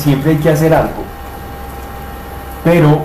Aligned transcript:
siempre 0.00 0.32
hay 0.32 0.38
que 0.38 0.50
hacer 0.50 0.74
algo. 0.74 1.04
Pero 2.64 3.04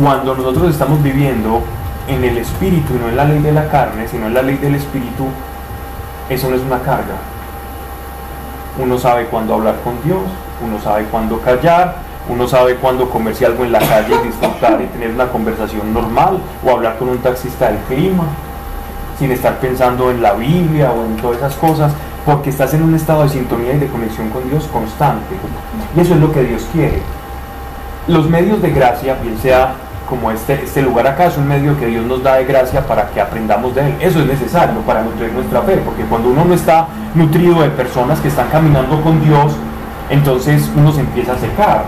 cuando 0.00 0.34
nosotros 0.34 0.70
estamos 0.70 1.02
viviendo 1.02 1.62
en 2.08 2.22
el 2.22 2.38
espíritu 2.38 2.94
y 2.94 2.98
no 2.98 3.08
en 3.08 3.16
la 3.16 3.24
ley 3.24 3.38
de 3.40 3.52
la 3.52 3.68
carne, 3.68 4.06
sino 4.08 4.26
en 4.26 4.34
la 4.34 4.42
ley 4.42 4.56
del 4.56 4.74
espíritu, 4.74 5.26
eso 6.28 6.50
no 6.50 6.56
es 6.56 6.62
una 6.62 6.78
carga. 6.80 7.16
Uno 8.78 8.98
sabe 8.98 9.26
cuándo 9.26 9.54
hablar 9.54 9.76
con 9.82 9.94
Dios, 10.04 10.20
uno 10.64 10.80
sabe 10.80 11.04
cuándo 11.04 11.40
callar, 11.40 11.96
uno 12.28 12.46
sabe 12.46 12.76
cuándo 12.76 13.08
comerse 13.08 13.46
algo 13.46 13.64
en 13.64 13.72
la 13.72 13.78
calle 13.78 14.14
y 14.22 14.26
disfrutar 14.26 14.80
y 14.82 14.86
tener 14.86 15.10
una 15.10 15.28
conversación 15.28 15.94
normal 15.94 16.38
o 16.64 16.70
hablar 16.70 16.98
con 16.98 17.08
un 17.08 17.18
taxista 17.18 17.68
del 17.68 17.78
clima, 17.88 18.24
sin 19.18 19.30
estar 19.30 19.58
pensando 19.58 20.10
en 20.10 20.20
la 20.20 20.34
Biblia 20.34 20.92
o 20.92 21.04
en 21.04 21.16
todas 21.16 21.38
esas 21.38 21.54
cosas, 21.54 21.92
porque 22.26 22.50
estás 22.50 22.74
en 22.74 22.82
un 22.82 22.92
estado 22.96 23.22
de 23.22 23.28
sintonía 23.28 23.74
y 23.74 23.78
de 23.78 23.86
conexión 23.86 24.28
con 24.30 24.50
Dios 24.50 24.68
constante. 24.72 25.36
Y 25.96 26.00
eso 26.00 26.14
es 26.14 26.20
lo 26.20 26.32
que 26.32 26.42
Dios 26.42 26.66
quiere. 26.72 27.00
Los 28.08 28.28
medios 28.28 28.60
de 28.60 28.72
gracia, 28.72 29.16
bien 29.22 29.38
sea 29.38 29.74
como 30.08 30.32
este, 30.32 30.54
este 30.64 30.82
lugar 30.82 31.06
acá, 31.06 31.26
es 31.26 31.38
un 31.38 31.46
medio 31.46 31.78
que 31.78 31.86
Dios 31.86 32.04
nos 32.04 32.24
da 32.24 32.34
de 32.34 32.44
gracia 32.44 32.84
para 32.84 33.08
que 33.10 33.20
aprendamos 33.20 33.76
de 33.76 33.86
Él. 33.86 33.94
Eso 34.00 34.18
es 34.18 34.26
necesario 34.26 34.80
para 34.80 35.02
nutrir 35.02 35.32
nuestra 35.32 35.62
fe, 35.62 35.76
porque 35.84 36.02
cuando 36.02 36.30
uno 36.30 36.44
no 36.44 36.54
está 36.54 36.88
nutrido 37.14 37.62
de 37.62 37.70
personas 37.70 38.18
que 38.18 38.26
están 38.26 38.48
caminando 38.48 39.00
con 39.02 39.24
Dios, 39.24 39.52
entonces 40.10 40.68
uno 40.76 40.90
se 40.92 41.00
empieza 41.00 41.34
a 41.34 41.38
secar. 41.38 41.84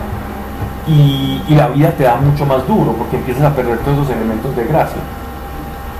Y, 0.86 1.42
la 1.48 1.66
vida 1.68 1.90
te 1.90 2.04
da 2.04 2.16
mucho 2.16 2.46
más 2.46 2.64
duro, 2.66 2.92
porque 2.92 3.16
empiezas 3.16 3.42
a 3.42 3.54
perder 3.54 3.78
todos 3.78 3.98
esos 3.98 4.10
elementos 4.10 4.54
de 4.54 4.64
gracia. 4.64 4.98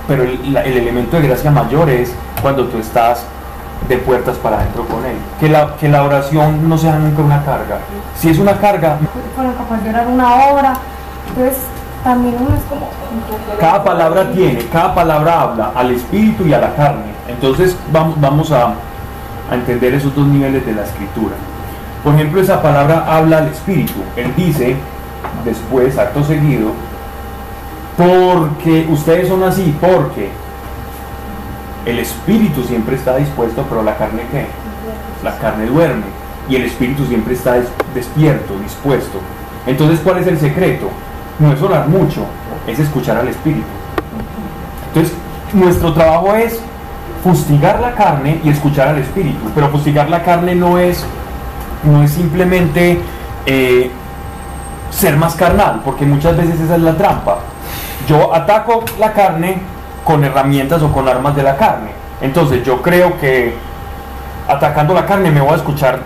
Pero 0.07 0.23
el 0.23 0.55
elemento 0.55 1.17
de 1.17 1.27
gracia 1.27 1.51
mayor 1.51 1.89
es 1.89 2.13
cuando 2.41 2.65
tú 2.65 2.77
estás 2.77 3.25
de 3.87 3.97
puertas 3.97 4.37
para 4.37 4.59
adentro 4.59 4.85
con 4.85 5.05
Él. 5.05 5.15
Que 5.39 5.49
la, 5.49 5.75
que 5.77 5.87
la 5.87 6.03
oración 6.03 6.67
no 6.67 6.77
sea 6.77 6.97
nunca 6.97 7.21
una 7.21 7.43
carga. 7.43 7.79
Si 8.15 8.29
es 8.29 8.37
una 8.37 8.57
carga, 8.57 8.97
fueron 9.35 9.53
capaces 9.53 9.83
de 9.83 9.89
orar 9.89 10.07
una 10.07 10.35
hora. 10.35 10.73
Entonces, 11.29 11.57
también 12.03 12.35
uno 12.39 12.55
es 12.55 12.63
como. 12.63 12.89
cada 13.59 13.83
palabra 13.83 14.31
tiene, 14.31 14.65
cada 14.71 14.95
palabra 14.95 15.41
habla 15.41 15.71
al 15.75 15.91
espíritu 15.91 16.45
y 16.45 16.53
a 16.53 16.59
la 16.59 16.75
carne. 16.75 17.13
Entonces 17.27 17.75
vamos, 17.91 18.19
vamos 18.19 18.51
a, 18.51 18.73
a 19.49 19.55
entender 19.55 19.93
esos 19.93 20.15
dos 20.15 20.27
niveles 20.27 20.65
de 20.65 20.73
la 20.73 20.83
escritura. 20.83 21.35
Por 22.03 22.15
ejemplo, 22.15 22.41
esa 22.41 22.61
palabra 22.61 23.05
habla 23.07 23.39
al 23.39 23.47
espíritu. 23.49 23.99
Él 24.15 24.33
dice, 24.35 24.77
después, 25.43 25.97
acto 25.97 26.23
seguido, 26.23 26.71
porque 27.97 28.87
ustedes 28.89 29.27
son 29.27 29.43
así, 29.43 29.75
porque 29.81 30.29
el 31.89 31.99
espíritu 31.99 32.63
siempre 32.63 32.95
está 32.95 33.15
dispuesto, 33.17 33.65
pero 33.69 33.83
la 33.83 33.95
carne 33.97 34.23
qué? 34.31 34.45
La 35.23 35.37
carne 35.37 35.65
duerme 35.65 36.03
y 36.49 36.55
el 36.55 36.63
espíritu 36.63 37.05
siempre 37.05 37.33
está 37.33 37.53
des- 37.53 37.69
despierto, 37.93 38.57
dispuesto. 38.59 39.19
Entonces, 39.67 39.99
¿cuál 40.03 40.17
es 40.19 40.27
el 40.27 40.39
secreto? 40.39 40.89
No 41.39 41.53
es 41.53 41.61
orar 41.61 41.87
mucho, 41.87 42.25
es 42.67 42.79
escuchar 42.79 43.17
al 43.17 43.27
espíritu. 43.27 43.67
Entonces, 44.87 45.13
nuestro 45.53 45.93
trabajo 45.93 46.33
es 46.35 46.59
fustigar 47.23 47.79
la 47.79 47.93
carne 47.95 48.39
y 48.43 48.49
escuchar 48.49 48.89
al 48.89 48.97
espíritu. 48.99 49.49
Pero 49.53 49.69
fustigar 49.69 50.09
la 50.09 50.23
carne 50.23 50.55
no 50.55 50.77
es, 50.77 51.03
no 51.83 52.03
es 52.03 52.11
simplemente 52.11 52.99
eh, 53.45 53.91
ser 54.89 55.17
más 55.17 55.35
carnal, 55.35 55.81
porque 55.85 56.05
muchas 56.05 56.35
veces 56.35 56.59
esa 56.59 56.75
es 56.75 56.81
la 56.81 56.95
trampa. 56.97 57.39
Yo 58.07 58.33
ataco 58.33 58.83
la 58.99 59.13
carne 59.13 59.57
con 60.09 60.23
herramientas 60.23 60.81
o 60.81 60.91
con 60.91 61.07
armas 61.07 61.35
de 61.35 61.43
la 61.43 61.55
carne. 61.55 61.91
Entonces 62.19 62.63
yo 62.65 62.81
creo 62.81 63.19
que 63.19 63.53
atacando 64.47 64.95
la 64.95 65.05
carne 65.05 65.29
me 65.29 65.39
voy 65.39 65.51
a 65.51 65.57
escuchar 65.57 65.99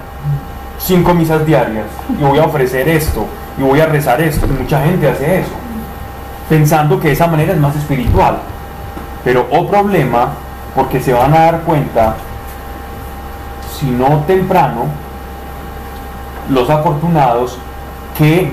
cinco 0.77 1.13
misas 1.13 1.45
diarias 1.45 1.85
y 2.09 2.21
voy 2.21 2.37
a 2.37 2.43
ofrecer 2.43 2.89
esto 2.89 3.25
y 3.57 3.61
voy 3.61 3.79
a 3.79 3.85
rezar 3.85 4.19
esto. 4.19 4.45
Y 4.45 4.61
mucha 4.61 4.83
gente 4.83 5.07
hace 5.07 5.39
eso, 5.39 5.53
pensando 6.49 6.99
que 6.99 7.07
de 7.07 7.13
esa 7.13 7.27
manera 7.27 7.53
es 7.53 7.59
más 7.59 7.77
espiritual. 7.77 8.39
Pero 9.23 9.47
o 9.49 9.69
problema, 9.69 10.33
porque 10.75 10.99
se 10.99 11.13
van 11.13 11.33
a 11.33 11.39
dar 11.39 11.61
cuenta, 11.61 12.15
si 13.79 13.85
no 13.85 14.25
temprano, 14.27 14.87
los 16.49 16.69
afortunados 16.69 17.57
que 18.17 18.51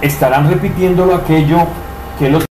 estarán 0.00 0.48
repitiéndolo 0.48 1.16
aquello 1.16 1.66
que 2.18 2.30
los 2.30 2.49